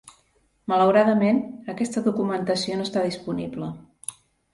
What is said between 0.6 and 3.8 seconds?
Malauradament, aquesta documentació no està disponible.